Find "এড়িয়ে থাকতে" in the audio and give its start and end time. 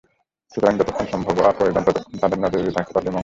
2.59-2.91